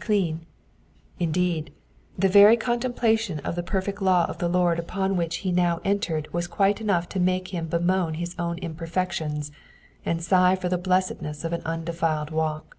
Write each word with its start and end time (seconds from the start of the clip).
clean; 0.00 0.44
indeed, 1.20 1.72
the 2.18 2.28
veir 2.28 2.56
contemplation 2.58 3.38
of 3.46 3.54
the 3.54 3.62
perfect 3.62 4.02
law 4.02 4.24
of 4.24 4.38
the 4.38 4.48
Lord 4.48 4.80
upon 4.80 5.16
which 5.16 5.36
he 5.46 5.52
now 5.52 5.80
entered 5.84 6.26
was 6.32 6.48
quite 6.48 6.80
enough 6.80 7.08
to 7.10 7.20
make 7.20 7.54
him 7.54 7.68
bemoan 7.68 8.14
bis 8.18 8.34
own 8.36 8.58
imperfections, 8.58 9.52
and 10.04 10.20
sigh 10.20 10.56
for 10.56 10.68
the 10.68 10.76
blessedness 10.78 11.44
of 11.44 11.52
an 11.52 11.62
undefiled 11.64 12.30
walk. 12.32 12.76